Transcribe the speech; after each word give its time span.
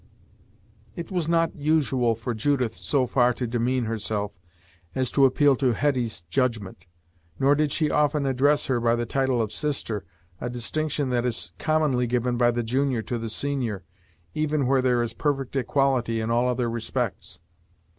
It 0.95 1.11
was 1.11 1.29
not 1.29 1.55
usual 1.55 2.15
for 2.15 2.33
Judith 2.33 2.75
so 2.75 3.05
far 3.05 3.33
to 3.33 3.45
demean 3.45 3.85
herself 3.85 4.31
as 4.95 5.11
to 5.11 5.25
appeal 5.25 5.55
to 5.57 5.73
Hetty's 5.73 6.23
judgment. 6.23 6.87
Nor 7.37 7.53
did 7.53 7.71
she 7.71 7.91
often 7.91 8.25
address 8.25 8.65
her 8.65 8.79
by 8.79 8.95
the 8.95 9.05
title 9.05 9.39
of 9.43 9.51
sister, 9.51 10.03
a 10.39 10.49
distinction 10.49 11.11
that 11.11 11.23
is 11.23 11.53
commonly 11.59 12.07
given 12.07 12.35
by 12.35 12.49
the 12.49 12.63
junior 12.63 13.03
to 13.03 13.19
the 13.19 13.29
senior, 13.29 13.83
even 14.33 14.65
where 14.65 14.81
there 14.81 15.03
is 15.03 15.13
perfect 15.13 15.55
equality 15.55 16.19
in 16.19 16.31
all 16.31 16.49
other 16.49 16.67
respects. 16.67 17.39